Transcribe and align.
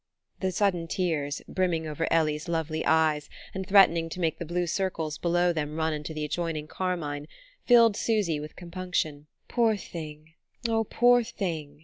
The 0.39 0.51
sudden 0.51 0.87
tears, 0.87 1.43
brimming 1.47 1.85
over 1.85 2.11
Ellie's 2.11 2.47
lovely 2.47 2.83
eyes, 2.87 3.29
and 3.53 3.67
threatening 3.67 4.09
to 4.09 4.19
make 4.19 4.39
the 4.39 4.45
blue 4.45 4.65
circles 4.65 5.19
below 5.19 5.53
them 5.53 5.75
run 5.75 5.93
into 5.93 6.11
the 6.11 6.25
adjoining 6.25 6.65
carmine, 6.65 7.27
filled 7.67 7.95
Susy 7.95 8.39
with 8.39 8.55
compunction. 8.55 9.27
"Poor 9.47 9.77
thing 9.77 10.33
oh, 10.67 10.85
poor 10.85 11.21
thing!" 11.21 11.79